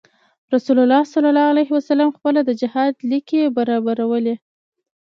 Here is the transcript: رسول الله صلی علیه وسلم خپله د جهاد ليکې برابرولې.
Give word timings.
رسول 0.53 0.77
الله 0.83 1.01
صلی 1.13 1.29
علیه 1.51 1.69
وسلم 1.75 2.09
خپله 2.17 2.39
د 2.45 2.49
جهاد 2.61 2.93
ليکې 3.11 3.41
برابرولې. 3.57 4.35